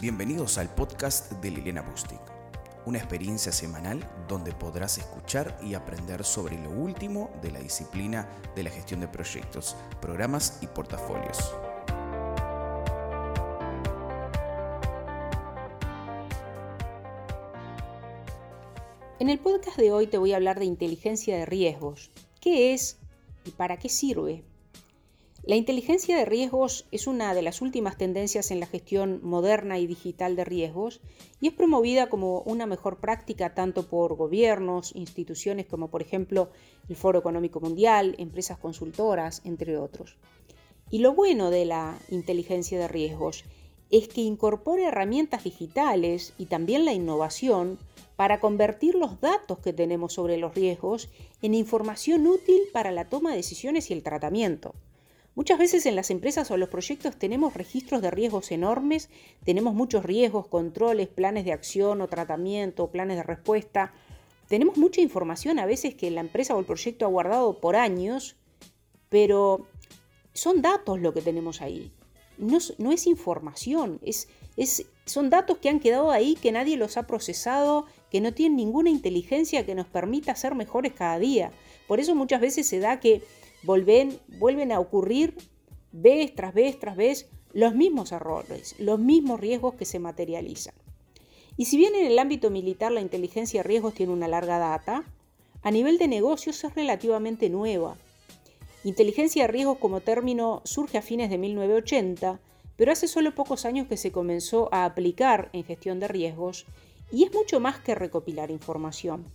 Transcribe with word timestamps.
Bienvenidos 0.00 0.56
al 0.56 0.74
podcast 0.74 1.30
de 1.42 1.50
Liliana 1.50 1.82
Bustic, 1.82 2.22
una 2.86 2.96
experiencia 2.96 3.52
semanal 3.52 4.02
donde 4.28 4.52
podrás 4.52 4.96
escuchar 4.96 5.58
y 5.62 5.74
aprender 5.74 6.24
sobre 6.24 6.58
lo 6.58 6.70
último 6.70 7.30
de 7.42 7.50
la 7.50 7.58
disciplina 7.58 8.26
de 8.56 8.62
la 8.62 8.70
gestión 8.70 9.00
de 9.00 9.08
proyectos, 9.08 9.76
programas 10.00 10.58
y 10.62 10.68
portafolios. 10.68 11.54
En 19.18 19.28
el 19.28 19.38
podcast 19.38 19.76
de 19.76 19.92
hoy 19.92 20.06
te 20.06 20.16
voy 20.16 20.32
a 20.32 20.36
hablar 20.36 20.58
de 20.58 20.64
inteligencia 20.64 21.36
de 21.36 21.44
riesgos. 21.44 22.10
¿Qué 22.40 22.72
es 22.72 22.96
y 23.44 23.50
para 23.50 23.76
qué 23.76 23.90
sirve? 23.90 24.44
La 25.42 25.56
inteligencia 25.56 26.18
de 26.18 26.26
riesgos 26.26 26.86
es 26.90 27.06
una 27.06 27.32
de 27.32 27.40
las 27.40 27.62
últimas 27.62 27.96
tendencias 27.96 28.50
en 28.50 28.60
la 28.60 28.66
gestión 28.66 29.20
moderna 29.22 29.78
y 29.78 29.86
digital 29.86 30.36
de 30.36 30.44
riesgos 30.44 31.00
y 31.40 31.48
es 31.48 31.54
promovida 31.54 32.10
como 32.10 32.42
una 32.42 32.66
mejor 32.66 32.98
práctica 32.98 33.54
tanto 33.54 33.88
por 33.88 34.16
gobiernos, 34.16 34.94
instituciones 34.94 35.64
como 35.64 35.88
por 35.88 36.02
ejemplo 36.02 36.50
el 36.90 36.96
Foro 36.96 37.18
Económico 37.18 37.58
Mundial, 37.58 38.16
empresas 38.18 38.58
consultoras, 38.58 39.40
entre 39.46 39.78
otros. 39.78 40.18
Y 40.90 40.98
lo 40.98 41.14
bueno 41.14 41.50
de 41.50 41.64
la 41.64 41.98
inteligencia 42.10 42.78
de 42.78 42.88
riesgos 42.88 43.44
es 43.90 44.08
que 44.08 44.20
incorpora 44.20 44.88
herramientas 44.88 45.44
digitales 45.44 46.34
y 46.36 46.46
también 46.46 46.84
la 46.84 46.92
innovación 46.92 47.78
para 48.14 48.40
convertir 48.40 48.94
los 48.94 49.22
datos 49.22 49.58
que 49.60 49.72
tenemos 49.72 50.12
sobre 50.12 50.36
los 50.36 50.54
riesgos 50.54 51.08
en 51.40 51.54
información 51.54 52.26
útil 52.26 52.60
para 52.74 52.92
la 52.92 53.08
toma 53.08 53.30
de 53.30 53.38
decisiones 53.38 53.90
y 53.90 53.94
el 53.94 54.02
tratamiento. 54.02 54.74
Muchas 55.36 55.58
veces 55.58 55.86
en 55.86 55.94
las 55.94 56.10
empresas 56.10 56.50
o 56.50 56.56
los 56.56 56.68
proyectos 56.68 57.16
tenemos 57.16 57.54
registros 57.54 58.02
de 58.02 58.10
riesgos 58.10 58.50
enormes, 58.50 59.08
tenemos 59.44 59.74
muchos 59.74 60.04
riesgos, 60.04 60.48
controles, 60.48 61.08
planes 61.08 61.44
de 61.44 61.52
acción 61.52 62.00
o 62.00 62.08
tratamiento, 62.08 62.90
planes 62.90 63.16
de 63.16 63.22
respuesta. 63.22 63.92
Tenemos 64.48 64.76
mucha 64.76 65.00
información 65.00 65.60
a 65.60 65.66
veces 65.66 65.94
que 65.94 66.10
la 66.10 66.20
empresa 66.20 66.56
o 66.56 66.58
el 66.58 66.66
proyecto 66.66 67.04
ha 67.04 67.08
guardado 67.08 67.60
por 67.60 67.76
años, 67.76 68.36
pero 69.08 69.66
son 70.32 70.62
datos 70.62 71.00
lo 71.00 71.14
que 71.14 71.22
tenemos 71.22 71.62
ahí. 71.62 71.92
No, 72.38 72.58
es 72.90 73.06
información, 73.06 74.00
es, 74.02 74.28
son 75.04 75.30
datos 75.30 75.58
que 75.58 75.68
han 75.68 75.78
quedado 75.78 76.10
ahí, 76.10 76.34
que 76.34 76.52
nadie 76.52 76.76
los 76.76 76.96
ha 76.96 77.06
procesado, 77.06 77.86
que 78.10 78.20
no 78.20 78.32
tienen 78.32 78.56
ninguna 78.56 78.90
inteligencia 78.90 79.66
que 79.66 79.74
nos 79.74 79.86
permita 79.86 80.34
ser 80.34 80.54
mejores 80.54 80.94
cada 80.94 81.18
día. 81.18 81.52
Por 81.86 82.00
eso 82.00 82.14
muchas 82.14 82.40
veces 82.40 82.66
se 82.66 82.78
da 82.78 82.98
que 82.98 83.22
vuelven, 83.62 84.18
vuelven 84.38 84.72
a 84.72 84.80
ocurrir 84.80 85.36
vez 85.92 86.34
tras 86.34 86.54
vez 86.54 86.78
tras 86.78 86.96
vez 86.96 87.28
los 87.52 87.74
mismos 87.74 88.12
errores, 88.12 88.74
los 88.78 88.98
mismos 88.98 89.40
riesgos 89.40 89.74
que 89.74 89.84
se 89.84 89.98
materializan. 89.98 90.74
Y 91.56 91.66
si 91.66 91.76
bien 91.76 91.94
en 91.94 92.06
el 92.06 92.18
ámbito 92.18 92.50
militar 92.50 92.92
la 92.92 93.00
inteligencia 93.00 93.60
de 93.62 93.68
riesgos 93.68 93.94
tiene 93.94 94.12
una 94.12 94.28
larga 94.28 94.58
data, 94.58 95.04
a 95.62 95.70
nivel 95.70 95.98
de 95.98 96.08
negocios 96.08 96.62
es 96.64 96.74
relativamente 96.74 97.50
nueva. 97.50 97.96
Inteligencia 98.84 99.42
de 99.42 99.48
riesgos 99.48 99.78
como 99.78 100.00
término 100.00 100.62
surge 100.64 100.96
a 100.96 101.02
fines 101.02 101.28
de 101.28 101.36
1980, 101.36 102.40
pero 102.76 102.92
hace 102.92 103.08
solo 103.08 103.34
pocos 103.34 103.66
años 103.66 103.88
que 103.88 103.98
se 103.98 104.10
comenzó 104.10 104.72
a 104.72 104.86
aplicar 104.86 105.50
en 105.52 105.64
gestión 105.64 106.00
de 106.00 106.08
riesgos 106.08 106.64
y 107.12 107.24
es 107.24 107.34
mucho 107.34 107.60
más 107.60 107.78
que 107.80 107.94
recopilar 107.94 108.50
información 108.50 109.26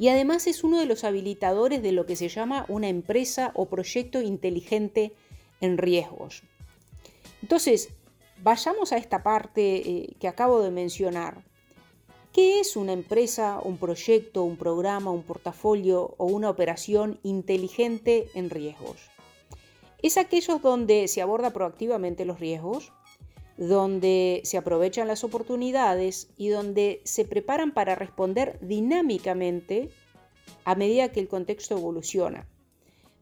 y 0.00 0.08
además 0.08 0.46
es 0.46 0.64
uno 0.64 0.78
de 0.78 0.86
los 0.86 1.04
habilitadores 1.04 1.82
de 1.82 1.92
lo 1.92 2.06
que 2.06 2.16
se 2.16 2.30
llama 2.30 2.64
una 2.68 2.88
empresa 2.88 3.50
o 3.54 3.66
proyecto 3.66 4.22
inteligente 4.22 5.12
en 5.60 5.76
riesgos. 5.76 6.42
Entonces, 7.42 7.90
vayamos 8.42 8.92
a 8.92 8.96
esta 8.96 9.22
parte 9.22 9.76
eh, 9.76 10.16
que 10.18 10.26
acabo 10.26 10.62
de 10.62 10.70
mencionar. 10.70 11.44
¿Qué 12.32 12.60
es 12.60 12.76
una 12.76 12.94
empresa, 12.94 13.60
un 13.62 13.76
proyecto, 13.76 14.42
un 14.42 14.56
programa, 14.56 15.10
un 15.10 15.22
portafolio 15.22 16.14
o 16.16 16.24
una 16.24 16.48
operación 16.48 17.20
inteligente 17.22 18.30
en 18.32 18.48
riesgos? 18.48 19.10
Es 20.00 20.16
aquellos 20.16 20.62
donde 20.62 21.08
se 21.08 21.20
aborda 21.20 21.50
proactivamente 21.50 22.24
los 22.24 22.40
riesgos, 22.40 22.90
donde 23.60 24.40
se 24.44 24.56
aprovechan 24.56 25.06
las 25.06 25.22
oportunidades 25.22 26.28
y 26.38 26.48
donde 26.48 27.02
se 27.04 27.26
preparan 27.26 27.72
para 27.74 27.94
responder 27.94 28.58
dinámicamente 28.62 29.90
a 30.64 30.74
medida 30.74 31.12
que 31.12 31.20
el 31.20 31.28
contexto 31.28 31.76
evoluciona. 31.76 32.48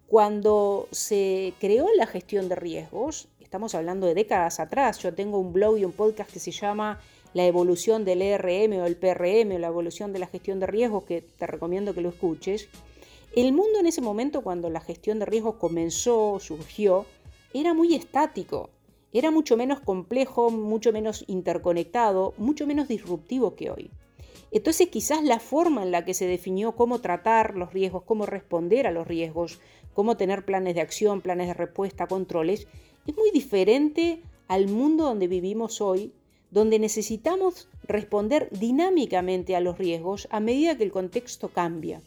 Cuando 0.07 0.87
se 0.93 1.55
creó 1.59 1.89
la 1.97 2.07
gestión 2.07 2.49
de 2.49 2.55
riesgos, 2.55 3.27
estamos 3.41 3.75
hablando 3.75 4.07
de 4.07 4.15
décadas 4.15 4.61
atrás, 4.61 5.01
yo 5.01 5.13
tengo 5.13 5.41
un 5.41 5.53
blog 5.53 5.77
y 5.77 5.85
un 5.85 5.91
podcast 5.91 6.33
que 6.33 6.39
se 6.39 6.53
llama 6.53 7.01
La 7.35 7.45
evolución 7.45 8.05
del 8.05 8.23
ERM 8.23 8.75
o 8.81 8.87
el 8.87 8.97
PRM 8.97 9.57
o 9.57 9.59
la 9.59 9.67
evolución 9.67 10.13
de 10.13 10.21
la 10.21 10.29
gestión 10.29 10.61
de 10.61 10.69
riesgos, 10.69 11.03
que 11.03 11.21
te 11.21 11.49
recomiendo 11.49 11.95
que 11.95 12.01
lo 12.01 12.11
escuches. 12.11 12.69
El 13.35 13.53
mundo 13.53 13.81
en 13.81 13.87
ese 13.87 14.03
momento, 14.03 14.43
cuando 14.43 14.71
la 14.71 14.81
gestión 14.81 15.19
de 15.19 15.27
riesgos 15.27 15.57
comenzó, 15.57 16.39
surgió, 16.39 17.07
era 17.53 17.75
muy 17.75 17.97
estático 17.97 18.71
era 19.13 19.31
mucho 19.31 19.57
menos 19.57 19.81
complejo, 19.81 20.51
mucho 20.51 20.93
menos 20.93 21.25
interconectado, 21.29 22.35
mucho 22.37 22.67
menos 22.67 22.89
disruptivo 22.89 23.55
que 23.55 23.71
hoy. 23.71 23.91
Entonces 24.51 24.89
quizás 24.89 25.23
la 25.23 25.41
forma 25.41 25.83
en 25.83 25.91
la 25.91 26.05
que 26.05 26.15
se 26.15 26.27
definió 26.27 26.73
cómo 26.73 27.01
tratar 27.01 27.57
los 27.57 27.73
riesgos, 27.73 28.05
cómo 28.05 28.27
responder 28.27 28.87
a 28.87 28.93
los 28.93 29.07
riesgos, 29.07 29.61
cómo 29.95 30.17
tener 30.17 30.45
planes 30.45 30.75
de 30.75 30.81
acción, 30.81 31.21
planes 31.21 31.49
de 31.49 31.55
respuesta, 31.55 32.07
controles, 32.07 32.67
es 33.07 33.17
muy 33.17 33.31
diferente 33.31 34.23
al 34.47 34.69
mundo 34.69 35.05
donde 35.05 35.29
vivimos 35.29 35.81
hoy, 35.81 36.13
donde 36.51 36.79
necesitamos 36.79 37.69
responder 37.83 38.49
dinámicamente 38.51 39.57
a 39.57 39.61
los 39.61 39.77
riesgos 39.77 40.29
a 40.31 40.41
medida 40.41 40.77
que 40.77 40.85
el 40.85 40.93
contexto 40.93 41.49
cambia. 41.49 42.01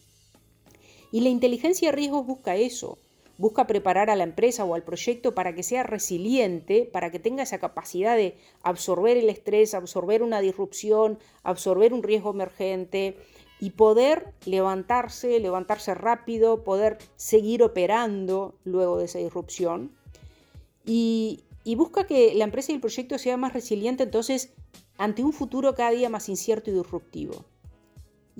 Y 1.11 1.21
la 1.21 1.29
inteligencia 1.29 1.89
de 1.89 1.95
riesgos 1.95 2.25
busca 2.25 2.55
eso, 2.55 2.97
busca 3.41 3.65
preparar 3.65 4.11
a 4.11 4.15
la 4.15 4.23
empresa 4.23 4.63
o 4.63 4.75
al 4.75 4.83
proyecto 4.83 5.33
para 5.33 5.55
que 5.55 5.63
sea 5.63 5.81
resiliente, 5.81 6.85
para 6.85 7.09
que 7.09 7.17
tenga 7.17 7.41
esa 7.41 7.57
capacidad 7.57 8.15
de 8.15 8.37
absorber 8.61 9.17
el 9.17 9.29
estrés, 9.29 9.73
absorber 9.73 10.21
una 10.21 10.41
disrupción, 10.41 11.17
absorber 11.43 11.91
un 11.91 12.03
riesgo 12.03 12.29
emergente 12.29 13.17
y 13.59 13.71
poder 13.71 14.33
levantarse, 14.45 15.39
levantarse 15.39 15.95
rápido, 15.95 16.63
poder 16.63 16.99
seguir 17.15 17.63
operando 17.63 18.53
luego 18.63 18.99
de 18.99 19.05
esa 19.05 19.17
disrupción. 19.17 19.91
Y, 20.85 21.43
busca 21.75 22.05
que 22.05 22.35
la 22.35 22.43
empresa 22.43 22.71
y 22.71 22.75
el 22.75 22.81
proyecto 22.81 23.17
sea 23.17 23.37
más 23.37 23.53
resiliente 23.53 24.03
entonces 24.03 24.53
ante 24.97 25.23
un 25.23 25.33
futuro 25.33 25.73
cada 25.73 25.91
día 25.91 26.09
más 26.09 26.29
incierto 26.29 26.69
y 26.69 26.73
disruptivo. 26.73 27.43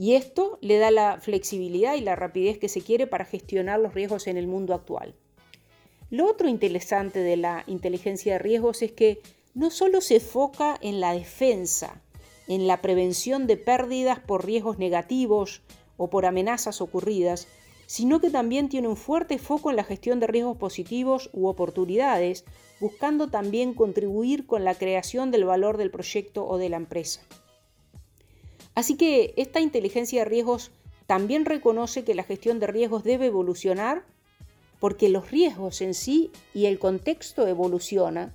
Y 0.01 0.15
esto 0.15 0.57
le 0.61 0.79
da 0.79 0.89
la 0.89 1.19
flexibilidad 1.19 1.93
y 1.93 2.01
la 2.01 2.15
rapidez 2.15 2.57
que 2.57 2.69
se 2.69 2.81
quiere 2.81 3.05
para 3.05 3.23
gestionar 3.23 3.79
los 3.79 3.93
riesgos 3.93 4.25
en 4.25 4.35
el 4.35 4.47
mundo 4.47 4.73
actual. 4.73 5.13
Lo 6.09 6.25
otro 6.25 6.47
interesante 6.47 7.19
de 7.19 7.37
la 7.37 7.63
inteligencia 7.67 8.33
de 8.33 8.39
riesgos 8.39 8.81
es 8.81 8.93
que 8.93 9.21
no 9.53 9.69
solo 9.69 10.01
se 10.01 10.15
enfoca 10.15 10.75
en 10.81 11.01
la 11.01 11.13
defensa, 11.13 12.01
en 12.47 12.65
la 12.65 12.81
prevención 12.81 13.45
de 13.45 13.57
pérdidas 13.57 14.19
por 14.19 14.43
riesgos 14.43 14.79
negativos 14.79 15.61
o 15.97 16.09
por 16.09 16.25
amenazas 16.25 16.81
ocurridas, 16.81 17.47
sino 17.85 18.19
que 18.19 18.31
también 18.31 18.69
tiene 18.69 18.87
un 18.87 18.97
fuerte 18.97 19.37
foco 19.37 19.69
en 19.69 19.75
la 19.75 19.83
gestión 19.83 20.19
de 20.19 20.25
riesgos 20.25 20.57
positivos 20.57 21.29
u 21.31 21.45
oportunidades, 21.45 22.43
buscando 22.79 23.29
también 23.29 23.75
contribuir 23.75 24.47
con 24.47 24.63
la 24.63 24.73
creación 24.73 25.29
del 25.29 25.45
valor 25.45 25.77
del 25.77 25.91
proyecto 25.91 26.47
o 26.47 26.57
de 26.57 26.69
la 26.69 26.77
empresa. 26.77 27.21
Así 28.75 28.95
que 28.95 29.33
esta 29.37 29.59
inteligencia 29.59 30.23
de 30.23 30.29
riesgos 30.29 30.71
también 31.07 31.45
reconoce 31.45 32.03
que 32.03 32.15
la 32.15 32.23
gestión 32.23 32.59
de 32.59 32.67
riesgos 32.67 33.03
debe 33.03 33.25
evolucionar 33.27 34.05
porque 34.79 35.09
los 35.09 35.29
riesgos 35.29 35.81
en 35.81 35.93
sí 35.93 36.31
y 36.53 36.65
el 36.65 36.79
contexto 36.79 37.47
evoluciona 37.47 38.33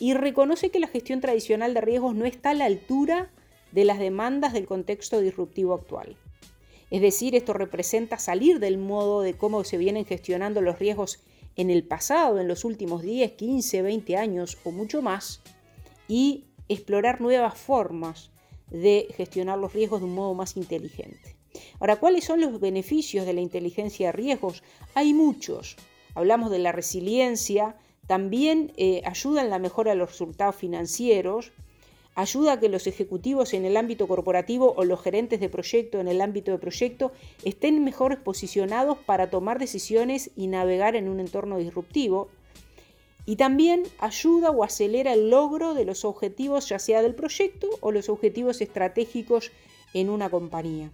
y 0.00 0.14
reconoce 0.14 0.70
que 0.70 0.80
la 0.80 0.88
gestión 0.88 1.20
tradicional 1.20 1.74
de 1.74 1.80
riesgos 1.80 2.14
no 2.14 2.24
está 2.24 2.50
a 2.50 2.54
la 2.54 2.64
altura 2.64 3.30
de 3.72 3.84
las 3.84 3.98
demandas 3.98 4.52
del 4.52 4.66
contexto 4.66 5.20
disruptivo 5.20 5.74
actual. 5.74 6.16
Es 6.90 7.00
decir, 7.00 7.34
esto 7.34 7.52
representa 7.52 8.18
salir 8.18 8.60
del 8.60 8.78
modo 8.78 9.22
de 9.22 9.34
cómo 9.34 9.64
se 9.64 9.76
vienen 9.76 10.04
gestionando 10.04 10.60
los 10.60 10.78
riesgos 10.78 11.20
en 11.56 11.70
el 11.70 11.84
pasado, 11.84 12.40
en 12.40 12.48
los 12.48 12.64
últimos 12.64 13.02
10, 13.02 13.32
15, 13.32 13.82
20 13.82 14.16
años 14.16 14.58
o 14.64 14.70
mucho 14.70 15.02
más, 15.02 15.40
y 16.08 16.44
explorar 16.68 17.20
nuevas 17.20 17.58
formas 17.58 18.30
de 18.70 19.08
gestionar 19.16 19.58
los 19.58 19.72
riesgos 19.72 20.00
de 20.00 20.06
un 20.06 20.14
modo 20.14 20.34
más 20.34 20.56
inteligente. 20.56 21.36
Ahora, 21.80 21.96
¿cuáles 21.96 22.24
son 22.24 22.40
los 22.40 22.60
beneficios 22.60 23.26
de 23.26 23.32
la 23.32 23.40
inteligencia 23.40 24.08
de 24.08 24.12
riesgos? 24.12 24.62
Hay 24.94 25.14
muchos. 25.14 25.76
Hablamos 26.14 26.50
de 26.50 26.58
la 26.58 26.72
resiliencia, 26.72 27.76
también 28.06 28.72
eh, 28.76 29.02
ayuda 29.04 29.42
en 29.42 29.50
la 29.50 29.58
mejora 29.58 29.92
de 29.92 29.96
los 29.96 30.10
resultados 30.10 30.56
financieros, 30.56 31.52
ayuda 32.14 32.52
a 32.52 32.60
que 32.60 32.68
los 32.68 32.86
ejecutivos 32.86 33.52
en 33.52 33.64
el 33.64 33.76
ámbito 33.76 34.08
corporativo 34.08 34.72
o 34.76 34.84
los 34.84 35.02
gerentes 35.02 35.38
de 35.38 35.48
proyecto 35.48 36.00
en 36.00 36.08
el 36.08 36.20
ámbito 36.20 36.50
de 36.50 36.58
proyecto 36.58 37.12
estén 37.44 37.84
mejor 37.84 38.22
posicionados 38.22 38.96
para 38.98 39.28
tomar 39.28 39.58
decisiones 39.58 40.30
y 40.34 40.46
navegar 40.46 40.96
en 40.96 41.08
un 41.08 41.20
entorno 41.20 41.58
disruptivo. 41.58 42.28
Y 43.26 43.36
también 43.36 43.82
ayuda 43.98 44.50
o 44.50 44.62
acelera 44.62 45.12
el 45.12 45.30
logro 45.30 45.74
de 45.74 45.84
los 45.84 46.04
objetivos 46.04 46.68
ya 46.68 46.78
sea 46.78 47.02
del 47.02 47.14
proyecto 47.14 47.68
o 47.80 47.90
los 47.90 48.08
objetivos 48.08 48.60
estratégicos 48.60 49.50
en 49.94 50.08
una 50.08 50.30
compañía. 50.30 50.90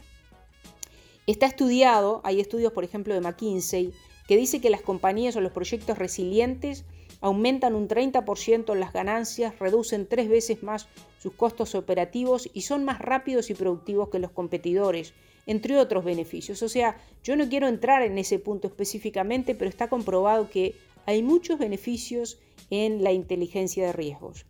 Está 1.26 1.46
estudiado, 1.46 2.20
hay 2.25 2.40
estudios 2.40 2.73
por 2.73 2.84
ejemplo 2.84 3.14
de 3.14 3.20
McKinsey, 3.20 3.93
que 4.26 4.37
dice 4.37 4.61
que 4.61 4.70
las 4.70 4.81
compañías 4.81 5.37
o 5.37 5.40
los 5.40 5.52
proyectos 5.52 5.99
resilientes 5.99 6.84
aumentan 7.20 7.75
un 7.75 7.88
30% 7.88 8.75
las 8.75 8.93
ganancias, 8.93 9.58
reducen 9.58 10.06
tres 10.06 10.28
veces 10.28 10.62
más 10.62 10.88
sus 11.19 11.32
costos 11.35 11.75
operativos 11.75 12.50
y 12.52 12.62
son 12.62 12.85
más 12.85 12.99
rápidos 12.99 13.49
y 13.50 13.55
productivos 13.55 14.08
que 14.08 14.19
los 14.19 14.32
competidores, 14.32 15.14
entre 15.46 15.78
otros 15.78 16.05
beneficios. 16.05 16.62
O 16.62 16.69
sea, 16.69 16.96
yo 17.23 17.37
no 17.37 17.49
quiero 17.49 17.69
entrar 17.69 18.02
en 18.02 18.19
ese 18.19 18.40
punto 18.40 18.67
específicamente, 18.67 19.55
pero 19.55 19.69
está 19.69 19.88
comprobado 19.88 20.50
que 20.50 20.75
hay 21.06 21.22
muchos 21.22 21.58
beneficios 21.58 22.38
en 22.70 23.02
la 23.02 23.12
inteligencia 23.12 23.87
de 23.87 23.93
riesgos. 23.93 24.46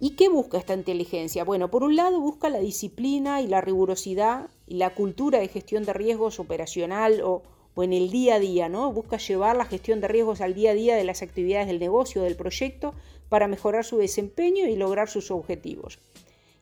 ¿Y 0.00 0.10
qué 0.10 0.28
busca 0.28 0.58
esta 0.58 0.74
inteligencia? 0.74 1.44
Bueno, 1.44 1.70
por 1.70 1.82
un 1.82 1.96
lado 1.96 2.20
busca 2.20 2.48
la 2.48 2.58
disciplina 2.58 3.40
y 3.40 3.46
la 3.46 3.60
rigurosidad 3.60 4.48
y 4.66 4.74
la 4.74 4.90
cultura 4.90 5.38
de 5.38 5.48
gestión 5.48 5.84
de 5.84 5.92
riesgos 5.92 6.40
operacional 6.40 7.22
o, 7.22 7.42
en 7.76 7.92
el 7.92 8.10
día 8.10 8.36
a 8.36 8.38
día, 8.38 8.68
¿no? 8.68 8.92
Busca 8.92 9.16
llevar 9.16 9.56
la 9.56 9.64
gestión 9.64 10.00
de 10.00 10.08
riesgos 10.08 10.40
al 10.40 10.54
día 10.54 10.72
a 10.72 10.74
día 10.74 10.96
de 10.96 11.04
las 11.04 11.22
actividades 11.22 11.68
del 11.68 11.80
negocio, 11.80 12.22
del 12.22 12.36
proyecto, 12.36 12.94
para 13.28 13.48
mejorar 13.48 13.84
su 13.84 13.96
desempeño 13.96 14.68
y 14.68 14.76
lograr 14.76 15.08
sus 15.08 15.30
objetivos. 15.30 15.98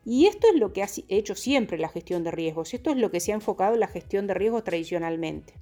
Y 0.04 0.26
esto 0.26 0.46
es 0.52 0.58
lo 0.58 0.72
que 0.72 0.82
ha 0.82 0.88
hecho 1.08 1.34
siempre 1.34 1.78
la 1.78 1.88
gestión 1.88 2.24
de 2.24 2.30
riesgos, 2.30 2.74
esto 2.74 2.90
es 2.90 2.96
lo 2.96 3.10
que 3.10 3.20
se 3.20 3.32
ha 3.32 3.34
enfocado 3.34 3.74
en 3.74 3.80
la 3.80 3.88
gestión 3.88 4.26
de 4.26 4.34
riesgos 4.34 4.64
tradicionalmente. 4.64 5.54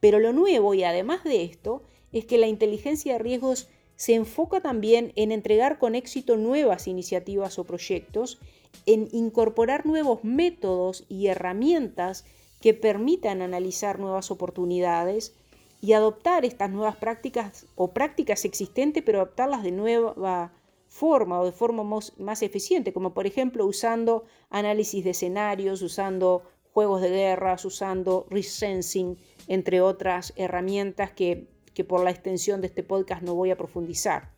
Pero 0.00 0.18
lo 0.18 0.32
nuevo 0.32 0.74
y 0.74 0.84
además 0.84 1.24
de 1.24 1.44
esto 1.44 1.82
es 2.18 2.24
que 2.24 2.38
la 2.38 2.46
inteligencia 2.46 3.14
de 3.14 3.18
riesgos 3.18 3.68
se 3.96 4.14
enfoca 4.14 4.60
también 4.60 5.12
en 5.16 5.32
entregar 5.32 5.78
con 5.78 5.94
éxito 5.94 6.36
nuevas 6.36 6.88
iniciativas 6.88 7.58
o 7.58 7.64
proyectos, 7.64 8.40
en 8.86 9.08
incorporar 9.12 9.86
nuevos 9.86 10.24
métodos 10.24 11.04
y 11.08 11.26
herramientas 11.26 12.24
que 12.60 12.74
permitan 12.74 13.42
analizar 13.42 13.98
nuevas 13.98 14.30
oportunidades 14.30 15.34
y 15.80 15.92
adoptar 15.92 16.44
estas 16.44 16.70
nuevas 16.70 16.96
prácticas 16.96 17.66
o 17.74 17.92
prácticas 17.92 18.44
existentes, 18.44 19.02
pero 19.04 19.18
adaptarlas 19.18 19.62
de 19.62 19.72
nueva 19.72 20.52
forma 20.88 21.40
o 21.40 21.44
de 21.44 21.52
forma 21.52 21.82
más, 22.18 22.42
eficiente, 22.42 22.92
como 22.92 23.12
por 23.12 23.26
ejemplo 23.26 23.66
usando 23.66 24.24
análisis 24.48 25.04
de 25.04 25.10
escenarios, 25.10 25.82
usando 25.82 26.42
juegos 26.72 27.02
de 27.02 27.10
guerras, 27.10 27.64
usando 27.64 28.26
resensing, 28.30 29.18
entre 29.48 29.80
otras 29.80 30.32
herramientas 30.36 31.10
que, 31.10 31.48
que 31.74 31.84
por 31.84 32.02
la 32.02 32.10
extensión 32.10 32.60
de 32.60 32.68
este 32.68 32.82
podcast 32.82 33.22
no 33.22 33.34
voy 33.34 33.50
a 33.50 33.56
profundizar. 33.56 34.30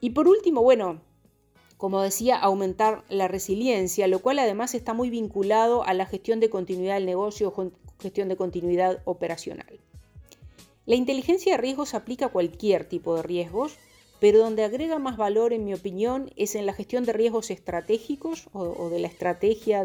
Y 0.00 0.10
por 0.10 0.28
último, 0.28 0.62
bueno, 0.62 1.00
como 1.76 2.00
decía, 2.00 2.38
aumentar 2.38 3.04
la 3.08 3.28
resiliencia, 3.28 4.08
lo 4.08 4.20
cual 4.20 4.38
además 4.38 4.74
está 4.74 4.94
muy 4.94 5.10
vinculado 5.10 5.84
a 5.84 5.92
la 5.94 6.06
gestión 6.06 6.40
de 6.40 6.50
continuidad 6.50 6.94
del 6.94 7.06
negocio 7.06 7.52
o 7.54 7.72
gestión 8.00 8.28
de 8.28 8.36
continuidad 8.36 9.02
operacional. 9.04 9.78
La 10.86 10.94
inteligencia 10.94 11.52
de 11.52 11.58
riesgos 11.58 11.94
aplica 11.94 12.26
a 12.26 12.30
cualquier 12.30 12.88
tipo 12.88 13.16
de 13.16 13.22
riesgos, 13.22 13.76
pero 14.20 14.38
donde 14.38 14.64
agrega 14.64 14.98
más 14.98 15.16
valor, 15.16 15.52
en 15.52 15.64
mi 15.64 15.74
opinión, 15.74 16.30
es 16.36 16.54
en 16.54 16.64
la 16.64 16.72
gestión 16.72 17.04
de 17.04 17.12
riesgos 17.12 17.50
estratégicos 17.50 18.48
o, 18.52 18.88
de 18.88 19.00
la 19.00 19.08
estrategia 19.08 19.84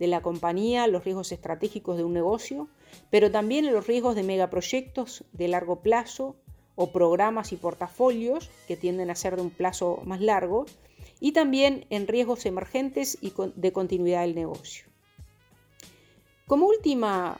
de 0.00 0.08
la 0.08 0.22
compañía, 0.22 0.88
los 0.88 1.04
riesgos 1.04 1.30
estratégicos 1.30 1.96
de 1.96 2.04
un 2.04 2.14
negocio, 2.14 2.68
pero 3.10 3.30
también 3.30 3.66
en 3.66 3.74
los 3.74 3.86
riesgos 3.86 4.16
de 4.16 4.24
megaproyectos 4.24 5.24
de 5.32 5.46
largo 5.46 5.82
plazo 5.82 6.34
o 6.74 6.90
programas 6.90 7.52
y 7.52 7.56
portafolios 7.56 8.50
que 8.66 8.76
tienden 8.76 9.10
a 9.10 9.14
ser 9.14 9.36
de 9.36 9.42
un 9.42 9.50
plazo 9.50 10.00
más 10.04 10.20
largo, 10.20 10.64
y 11.20 11.32
también 11.32 11.84
en 11.90 12.08
riesgos 12.08 12.46
emergentes 12.46 13.18
y 13.20 13.34
de 13.54 13.72
continuidad 13.72 14.22
del 14.22 14.34
negocio. 14.34 14.86
Como 16.46 16.66
última 16.66 17.38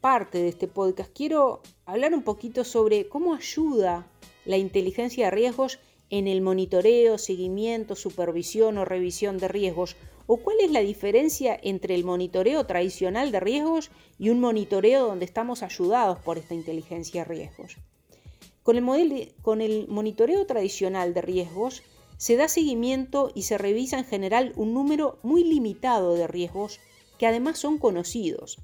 parte 0.00 0.38
de 0.38 0.48
este 0.48 0.66
podcast, 0.66 1.12
quiero 1.14 1.62
hablar 1.86 2.12
un 2.12 2.24
poquito 2.24 2.64
sobre 2.64 3.08
cómo 3.08 3.34
ayuda 3.34 4.06
la 4.44 4.56
inteligencia 4.56 5.26
de 5.26 5.30
riesgos 5.30 5.78
en 6.10 6.26
el 6.26 6.40
monitoreo, 6.40 7.18
seguimiento, 7.18 7.94
supervisión 7.94 8.78
o 8.78 8.84
revisión 8.84 9.38
de 9.38 9.48
riesgos, 9.48 9.96
o 10.26 10.38
cuál 10.38 10.56
es 10.60 10.70
la 10.70 10.80
diferencia 10.80 11.58
entre 11.62 11.94
el 11.94 12.04
monitoreo 12.04 12.64
tradicional 12.66 13.32
de 13.32 13.40
riesgos 13.40 13.90
y 14.18 14.30
un 14.30 14.40
monitoreo 14.40 15.06
donde 15.06 15.24
estamos 15.24 15.62
ayudados 15.62 16.18
por 16.20 16.38
esta 16.38 16.54
inteligencia 16.54 17.22
de 17.24 17.34
riesgos. 17.34 17.76
Con 18.62 18.76
el, 18.76 19.34
con 19.42 19.60
el 19.60 19.88
monitoreo 19.88 20.46
tradicional 20.46 21.12
de 21.12 21.20
riesgos, 21.20 21.82
se 22.16 22.36
da 22.36 22.48
seguimiento 22.48 23.30
y 23.34 23.42
se 23.42 23.58
revisa 23.58 23.98
en 23.98 24.04
general 24.04 24.52
un 24.56 24.72
número 24.72 25.18
muy 25.22 25.44
limitado 25.44 26.14
de 26.14 26.26
riesgos 26.26 26.80
que 27.18 27.26
además 27.26 27.58
son 27.58 27.78
conocidos. 27.78 28.58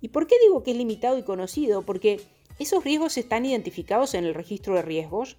¿Y 0.00 0.08
por 0.08 0.26
qué 0.26 0.36
digo 0.42 0.62
que 0.62 0.70
es 0.70 0.76
limitado 0.76 1.18
y 1.18 1.22
conocido? 1.22 1.82
Porque 1.82 2.20
esos 2.58 2.84
riesgos 2.84 3.16
están 3.16 3.44
identificados 3.44 4.14
en 4.14 4.24
el 4.24 4.34
registro 4.34 4.74
de 4.74 4.82
riesgos 4.82 5.36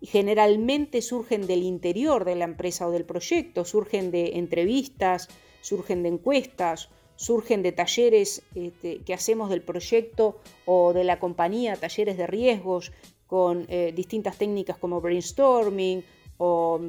y 0.00 0.06
generalmente 0.06 1.02
surgen 1.02 1.46
del 1.46 1.62
interior 1.62 2.24
de 2.24 2.36
la 2.36 2.44
empresa 2.44 2.86
o 2.86 2.90
del 2.90 3.04
proyecto, 3.04 3.64
surgen 3.64 4.10
de 4.10 4.38
entrevistas, 4.38 5.28
surgen 5.60 6.02
de 6.02 6.10
encuestas, 6.10 6.88
surgen 7.16 7.62
de 7.62 7.72
talleres 7.72 8.42
este, 8.54 8.98
que 8.98 9.12
hacemos 9.12 9.50
del 9.50 9.62
proyecto 9.62 10.38
o 10.66 10.92
de 10.92 11.02
la 11.02 11.18
compañía, 11.18 11.74
talleres 11.76 12.16
de 12.16 12.28
riesgos 12.28 12.92
con 13.26 13.66
eh, 13.68 13.92
distintas 13.94 14.38
técnicas 14.38 14.78
como 14.78 15.00
brainstorming 15.00 16.04
o 16.38 16.80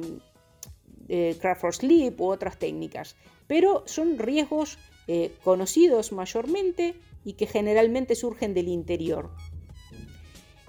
eh, 1.08 1.36
craft 1.40 1.60
for 1.60 1.74
sleep 1.74 2.20
u 2.20 2.28
otras 2.30 2.58
técnicas. 2.58 3.16
Pero 3.48 3.82
son 3.86 4.18
riesgos 4.18 4.78
eh, 5.08 5.32
conocidos 5.42 6.12
mayormente 6.12 6.94
y 7.24 7.32
que 7.32 7.46
generalmente 7.46 8.14
surgen 8.14 8.54
del 8.54 8.68
interior. 8.68 9.30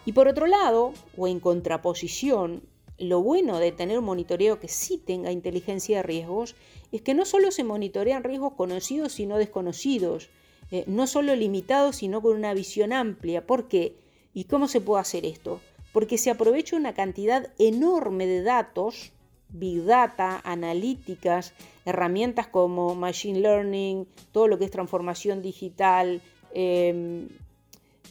Y 0.06 0.14
por 0.14 0.28
otro 0.28 0.48
lado, 0.48 0.94
o 1.18 1.28
en 1.28 1.40
contraposición, 1.40 2.64
lo 2.98 3.22
bueno 3.22 3.60
de 3.60 3.72
tener 3.72 4.00
un 4.00 4.06
monitoreo 4.06 4.60
que 4.60 4.68
sí 4.68 4.98
tenga 4.98 5.32
inteligencia 5.32 5.98
de 5.98 6.04
riesgos 6.04 6.56
es 6.92 7.02
que 7.02 7.14
no 7.14 7.26
solo 7.26 7.52
se 7.52 7.64
monitorean 7.64 8.24
riesgos 8.24 8.54
conocidos 8.54 9.14
sino 9.14 9.38
desconocidos, 9.38 10.30
eh, 10.72 10.84
no 10.88 11.08
solo 11.08 11.36
limitados 11.36 11.98
sino 11.98 12.22
con 12.22 12.36
una 12.36 12.54
visión 12.54 12.94
amplia. 12.94 13.46
¿Por 13.46 13.68
qué? 13.68 13.96
¿Y 14.34 14.46
cómo 14.46 14.68
se 14.68 14.82
puede 14.82 15.02
hacer 15.02 15.26
esto? 15.26 15.62
porque 15.92 16.18
se 16.18 16.30
aprovecha 16.30 16.76
una 16.76 16.94
cantidad 16.94 17.52
enorme 17.60 18.26
de 18.26 18.44
datos, 18.44 19.12
big 19.50 19.84
data, 19.84 20.42
analíticas, 20.44 21.54
herramientas 21.86 22.48
como 22.48 22.96
machine 22.96 23.40
learning, 23.40 24.08
todo 24.32 24.48
lo 24.48 24.58
que 24.58 24.66
es 24.66 24.72
transformación 24.72 25.42
digital, 25.42 26.22
em, 26.54 27.28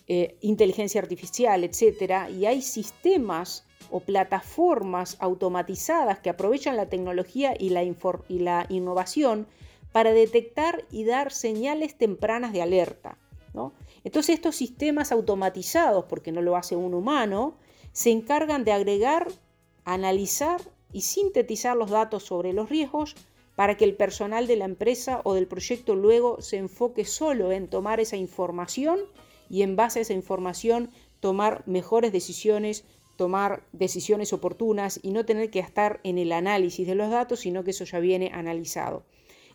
eh, 0.07 0.37
inteligencia 0.41 1.01
artificial, 1.01 1.65
etc. 1.65 2.31
Y 2.31 2.47
hay 2.47 2.63
sistemas 2.63 3.65
o 3.91 4.01
plataformas 4.01 5.17
automatizadas 5.21 6.21
que 6.21 6.31
aprovechan 6.31 6.77
la 6.77 6.89
tecnología 6.89 7.55
y 7.59 7.71
la 7.71 8.67
innovación 8.69 9.47
para 9.93 10.13
detectar 10.13 10.85
y 10.91 11.05
dar 11.05 11.33
señales 11.33 11.97
tempranas 11.97 12.53
de 12.53 12.63
alerta. 12.63 13.19
Entonces 14.05 14.35
estos 14.37 14.57
sistemas 14.57 15.13
automatizados, 15.13 16.05
porque 16.07 16.33
no 16.33 16.43
lo 16.43 16.57
hace 16.57 16.77
un 16.77 16.95
humano, 16.95 17.57
se 17.93 18.11
encargan 18.11 18.65
de 18.65 18.73
agregar, 18.73 19.29
analizar 19.85 20.61
y 20.93 21.03
sintetizar 21.03 21.77
los 21.77 21.91
datos 21.91 22.25
sobre 22.25 22.53
los 22.53 22.69
riesgos 22.71 23.17
para 23.57 23.77
que 23.77 23.85
el 23.85 23.95
personal 23.95 24.47
de 24.47 24.57
la 24.57 24.65
empresa 24.65 25.21
o 25.25 25.35
del 25.35 25.47
proyecto 25.47 25.95
luego 25.95 26.41
se 26.41 26.57
enfoque 26.57 27.05
solo 27.05 27.53
en 27.53 27.69
tomar 27.69 28.01
esa 28.01 28.17
información 28.17 29.01
y 29.51 29.63
en 29.63 29.77
base 29.77 29.99
a 29.99 30.03
esa 30.03 30.15
información 30.15 30.91
tomar 31.19 31.63
mejores 31.67 32.13
decisiones, 32.13 32.85
tomar 33.17 33.67
decisiones 33.73 34.33
oportunas 34.33 34.99
y 35.03 35.11
no 35.11 35.27
tener 35.27 35.51
que 35.51 35.59
estar 35.59 36.01
en 36.05 36.17
el 36.17 36.33
análisis 36.33 36.87
de 36.87 36.95
los 36.95 37.11
datos, 37.11 37.41
sino 37.41 37.65
que 37.65 37.73
eso 37.73 37.85
ya 37.85 37.99
viene 37.99 38.31
analizado. 38.33 39.05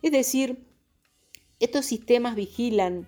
Es 0.04 0.12
decir, 0.12 0.68
estos 1.60 1.86
sistemas 1.86 2.36
vigilan 2.36 3.08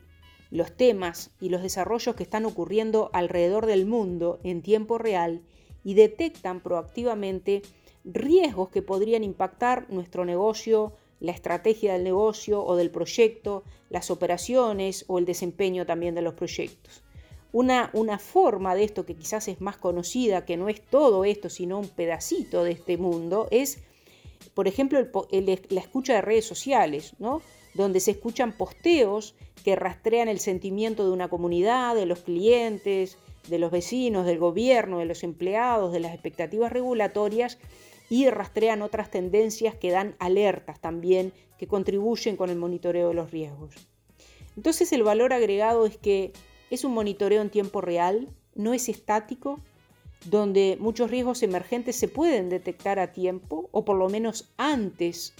los 0.49 0.75
temas 0.75 1.31
y 1.41 1.49
los 1.49 1.61
desarrollos 1.61 2.15
que 2.15 2.23
están 2.23 2.45
ocurriendo 2.45 3.09
alrededor 3.13 3.65
del 3.65 3.85
mundo 3.85 4.39
en 4.43 4.61
tiempo 4.61 4.97
real 4.97 5.43
y 5.83 5.93
detectan 5.93 6.61
proactivamente 6.61 7.61
riesgos 8.05 8.69
que 8.69 8.81
podrían 8.81 9.23
impactar 9.23 9.89
nuestro 9.89 10.23
negocio, 10.23 10.93
la 11.19 11.31
estrategia 11.31 11.93
del 11.93 12.03
negocio 12.03 12.63
o 12.63 12.75
del 12.75 12.91
proyecto, 12.91 13.63
las 13.89 14.11
operaciones 14.11 15.05
o 15.07 15.19
el 15.19 15.25
desempeño 15.25 15.85
también 15.85 16.15
de 16.15 16.21
los 16.21 16.33
proyectos. 16.33 17.03
Una, 17.51 17.89
una, 17.93 18.19
forma 18.19 18.75
de 18.75 18.83
esto 18.83 19.05
que 19.05 19.15
quizás 19.15 19.47
es 19.47 19.61
más 19.61 19.77
conocida, 19.77 20.45
que 20.45 20.57
no 20.57 20.69
es 20.69 20.81
todo 20.81 21.25
esto, 21.25 21.49
sino 21.49 21.79
un 21.79 21.87
pedacito 21.87 22.63
de 22.63 22.71
este 22.71 22.97
mundo, 22.97 23.47
es, 23.51 23.79
por 24.53 24.67
ejemplo, 24.67 24.99
la 25.31 25.79
escucha 25.79 26.13
de 26.15 26.21
redes 26.21 26.45
sociales, 26.45 27.13
¿no? 27.19 27.41
donde 27.73 27.99
se 27.99 28.11
escuchan 28.11 28.51
posteos 28.51 29.35
que 29.63 29.75
rastrean 29.75 30.27
el 30.27 30.39
sentimiento 30.39 31.05
de 31.05 31.11
una 31.11 31.29
comunidad, 31.29 31.95
de 31.95 32.05
los 32.05 32.19
clientes, 32.19 33.17
de 33.47 33.59
los 33.59 33.71
vecinos, 33.71 34.25
del 34.25 34.39
gobierno, 34.39 34.99
de 34.99 35.05
los 35.05 35.23
empleados, 35.23 35.93
de 35.93 35.99
las 35.99 36.13
expectativas 36.13 36.71
regulatorias 36.71 37.57
y 38.09 38.29
rastrean 38.29 38.81
otras 38.81 39.11
tendencias 39.11 39.75
que 39.75 39.91
dan 39.91 40.15
alertas 40.19 40.79
también 40.79 41.33
que 41.57 41.67
contribuyen 41.67 42.37
con 42.37 42.49
el 42.49 42.57
monitoreo 42.57 43.09
de 43.09 43.13
los 43.13 43.31
riesgos. 43.31 43.75
Entonces 44.55 44.91
el 44.91 45.03
valor 45.03 45.33
agregado 45.33 45.85
es 45.85 45.97
que 45.97 46.33
es 46.69 46.83
un 46.83 46.93
monitoreo 46.93 47.41
en 47.41 47.49
tiempo 47.49 47.81
real, 47.81 48.29
no 48.55 48.73
es 48.73 48.89
estático, 48.89 49.59
donde 50.25 50.77
muchos 50.79 51.11
riesgos 51.11 51.43
emergentes 51.43 51.95
se 51.95 52.07
pueden 52.07 52.49
detectar 52.49 52.99
a 52.99 53.13
tiempo 53.13 53.69
o 53.71 53.85
por 53.85 53.97
lo 53.97 54.09
menos 54.09 54.49
antes 54.57 55.33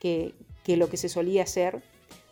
que, 0.00 0.34
lo 0.66 0.88
que 0.88 0.96
se 0.96 1.08
solía 1.08 1.42
hacer, 1.42 1.82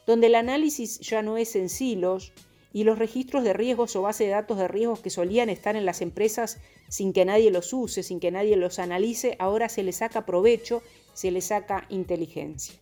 donde 0.07 0.29
el 0.29 0.35
análisis 0.35 0.99
ya 1.01 1.23
no 1.23 1.37
es 1.37 1.55
en 1.57 1.69
silos 1.69 2.33
y 2.73 2.85
los 2.85 2.99
registros 2.99 3.45
de 3.45 3.53
riesgos 3.53 3.97
o 3.97 4.03
base 4.03 4.25
de 4.25 4.31
datos 4.31 4.59
de 4.59 4.69
riesgos 4.69 5.01
que 5.01 5.11
solían 5.11 5.49
estar 5.49 5.77
en 5.77 5.85
las 5.85 6.01
empresas 6.03 6.59
sin 6.89 7.13
que 7.13 7.25
nadie 7.25 7.51
los 7.51 7.73
use, 7.73 8.03
sin 8.03 8.21
que 8.21 8.31
nadie 8.31 8.57
los 8.57 8.79
analice, 8.79 9.37
ahora 9.39 9.69
se 9.69 9.83
les 9.83 9.97
saca 9.97 10.27
provecho, 10.27 10.83
se 11.15 11.31
les 11.31 11.47
saca 11.47 11.87
inteligencia. 11.89 12.75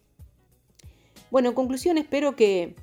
Bueno, 1.31 1.51
en 1.51 1.55
conclusión, 1.55 1.99
espero 1.99 2.37
que 2.37 2.75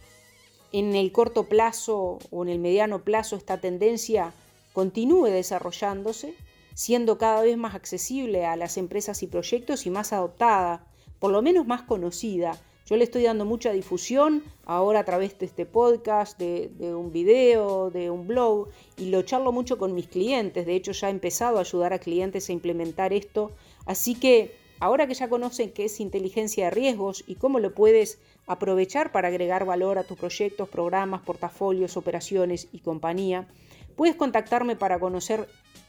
en 0.72 0.96
el 0.96 1.12
corto 1.12 1.46
plazo 1.46 2.20
o 2.32 2.44
en 2.44 2.50
el 2.50 2.60
mediano 2.60 3.04
plazo 3.04 3.36
esta 3.36 3.60
tendencia 3.60 4.34
continúe 4.74 5.28
desarrollándose, 5.28 6.36
siendo 6.74 7.18
cada 7.18 7.42
vez 7.42 7.58
más 7.58 7.76
accesible 7.76 8.46
a 8.46 8.56
las 8.56 8.78
empresas 8.78 9.24
y 9.24 9.28
proyectos 9.28 9.86
y 9.86 9.90
más 9.90 10.12
adoptada, 10.12 10.86
por 11.20 11.32
lo 11.32 11.42
menos 11.42 11.66
más 11.66 11.84
conocida. 11.84 12.60
Yo 12.88 12.98
le 12.98 13.04
estoy 13.04 13.24
dando 13.24 13.46
mucha 13.46 13.72
difusión 13.72 14.44
ahora 14.64 15.00
a 15.00 15.06
través 15.06 15.40
de 15.40 15.48
este 15.48 15.66
podcast, 15.66 16.38
de, 16.38 16.70
un 16.94 17.12
video, 17.12 17.90
de 17.90 18.12
un 18.12 18.28
blog, 18.28 18.70
y 18.96 19.10
lo 19.10 19.24
charlo 19.24 19.52
mucho 19.52 19.80
con 19.80 19.96
mis 19.96 20.08
clientes. 20.08 20.68
De 20.68 20.76
hecho, 20.76 20.92
ya 20.92 21.08
he 21.08 21.12
empezado 21.12 21.58
a 21.58 21.62
ayudar 21.62 21.94
a 21.94 22.00
clientes 22.00 22.48
a 22.48 22.54
implementar 22.54 23.12
esto. 23.12 23.52
Así 23.88 24.14
que 24.14 24.56
ahora 24.80 25.08
que 25.08 25.16
ya 25.16 25.30
conocen 25.30 25.72
qué 25.72 25.86
es 25.86 26.00
inteligencia 26.00 26.66
de 26.66 26.72
riesgos 26.72 27.24
y 27.26 27.36
cómo 27.36 27.58
lo 27.58 27.74
puedes 27.74 28.20
aprovechar 28.46 29.12
para 29.12 29.30
agregar 29.30 29.66
valor 29.66 29.98
a 29.98 30.04
tus 30.04 30.20
proyectos, 30.20 30.70
programas, 30.70 31.24
portafolios, 31.24 31.98
operaciones 31.98 32.68
y 32.72 32.82
compañía, 32.82 33.48
Puedes 33.96 34.16
contactarme 34.16 34.76
para 34.76 35.00
conocer 35.00 35.48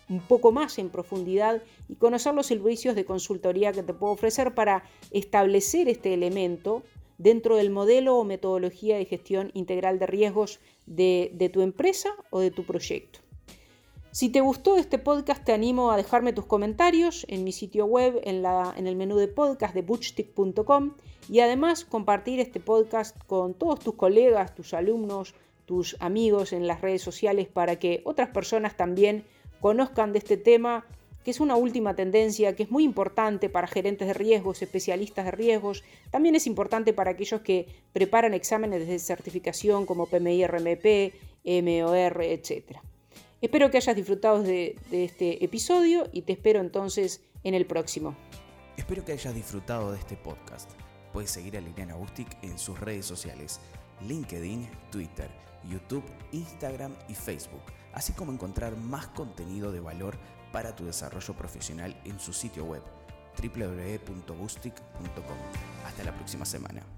un 0.09 0.21
poco 0.21 0.53
más 0.53 0.79
en 0.79 0.91
profundidad 0.91 1.63
y 1.89 1.97
conocer 1.97 2.35
los 2.35 2.47
servicios 2.47 2.95
de 2.95 3.05
consultoría 3.05 3.73
que 3.73 3.83
te 3.83 3.93
puedo 3.93 4.13
ofrecer 4.13 4.55
para 4.55 4.85
establecer 5.11 5.89
este 5.89 6.15
elemento 6.15 6.83
dentro 7.19 7.57
del 7.57 7.71
modelo 7.71 8.17
o 8.17 8.25
metodología 8.25 8.97
de 8.97 9.07
gestión 9.07 9.51
integral 9.55 9.99
de 9.99 10.07
riesgos 10.07 10.61
de, 10.87 11.51
tu 11.53 11.63
empresa 11.63 12.11
o 12.31 12.41
de 12.41 12.51
tu 12.51 12.65
proyecto. 12.65 13.21
Si 14.13 14.31
te 14.31 14.41
gustó 14.41 14.79
este 14.79 14.99
podcast, 14.99 15.45
te 15.45 15.53
animo 15.53 15.91
a 15.91 15.97
dejarme 15.97 16.33
tus 16.33 16.47
comentarios 16.47 17.27
en 17.29 17.45
mi 17.45 17.53
sitio 17.53 17.85
web, 17.85 18.21
en, 18.25 18.45
en 18.45 18.87
el 18.87 18.97
menú 18.97 19.17
de 19.17 19.29
podcast 19.29 19.75
de 19.75 19.83
butchtick.com 19.83 20.95
y 21.29 21.41
además 21.41 21.85
compartir 21.85 22.41
este 22.41 22.61
podcast 22.61 23.17
con 23.27 23.53
todos 23.53 23.81
tus 23.81 23.95
colegas, 23.95 24.55
tus 24.55 24.73
alumnos, 24.73 25.35
tus 25.67 25.97
amigos 26.01 26.53
en 26.53 26.67
las 26.67 26.81
redes 26.81 27.03
sociales 27.03 27.49
para 27.49 27.79
que 27.79 28.01
otras 28.05 28.31
personas 28.31 28.77
también 28.77 29.25
conozcan 29.61 30.13
de 30.13 30.19
este 30.21 30.37
tema, 30.37 30.87
que 31.25 31.33
es 31.33 31.41
una 31.41 31.57
última 31.57 31.95
tendencia 31.95 32.55
que 32.55 32.63
es 32.63 32.71
muy 32.71 32.85
importante 32.85 33.49
para 33.49 33.67
gerentes 33.67 34.07
de 34.07 34.15
riesgos, 34.15 34.63
especialistas 34.63 35.25
de 35.25 35.33
riesgos, 35.33 35.83
también 36.11 36.37
es 36.37 36.47
importante 36.47 36.93
para 36.93 37.11
aquellos 37.11 37.41
que 37.41 37.67
preparan 37.93 38.33
exámenes 38.33 38.87
de 38.87 38.99
certificación 39.01 39.87
como 39.87 40.07
PMI, 40.07 40.47
RMP, 40.47 41.15
MOR, 41.45 42.23
etc. 42.23 42.79
Espero 43.43 43.71
que 43.71 43.77
hayas 43.79 43.97
disfrutado 43.97 44.43
de, 44.43 44.77
este 44.93 45.45
episodio 45.45 46.09
y 46.13 46.23
te 46.23 46.33
espero 46.33 46.61
entonces 46.61 47.23
en 47.43 47.55
el 47.55 47.67
próximo. 47.67 48.17
Espero 48.77 49.05
que 49.05 49.13
hayas 49.13 49.35
disfrutado 49.35 49.91
de 49.93 49.99
este 49.99 50.17
podcast. 50.17 50.71
Puedes 51.13 51.31
seguir 51.31 51.57
a 51.57 51.61
Liliana 51.61 51.97
Bustic 51.97 52.29
en 52.43 52.59
sus 52.59 52.79
redes 52.79 53.07
sociales, 53.07 53.61
LinkedIn, 54.07 54.69
Twitter 54.93 55.31
YouTube, 55.69 56.05
Instagram 56.33 56.95
y 57.09 57.15
Facebook, 57.15 57.63
así 57.93 58.13
como 58.13 58.33
encontrar 58.33 58.77
más 58.77 59.09
contenido 59.09 59.73
de 59.73 59.81
valor 59.81 60.17
para 60.53 60.75
tu 60.75 60.85
desarrollo 60.85 61.35
profesional 61.35 62.01
en 62.05 62.19
su 62.19 62.33
sitio 62.33 62.65
web 62.65 62.83
www.bustic.com. 63.43 65.37
Hasta 65.85 66.05
la 66.05 66.15
próxima 66.15 66.45
semana. 66.45 66.96